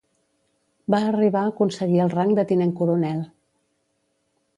[0.93, 3.21] Va arribar aconseguir el rang de tinent coronel.